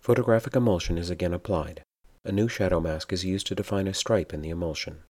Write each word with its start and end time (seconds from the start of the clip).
Photographic 0.00 0.56
emulsion 0.56 0.96
is 0.96 1.10
again 1.10 1.34
applied. 1.34 1.82
A 2.24 2.32
new 2.32 2.48
shadow 2.48 2.80
mask 2.80 3.12
is 3.12 3.22
used 3.22 3.46
to 3.48 3.54
define 3.54 3.86
a 3.86 3.92
stripe 3.92 4.32
in 4.32 4.40
the 4.40 4.48
emulsion. 4.48 5.02